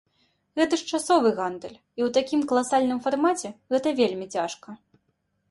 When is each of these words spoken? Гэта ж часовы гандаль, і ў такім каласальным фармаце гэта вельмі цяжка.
Гэта 0.59 0.77
ж 0.81 0.87
часовы 0.97 1.29
гандаль, 1.39 1.75
і 1.77 2.01
ў 2.07 2.15
такім 2.19 2.41
каласальным 2.53 2.99
фармаце 3.05 3.53
гэта 3.75 3.87
вельмі 4.03 4.25
цяжка. 4.39 4.69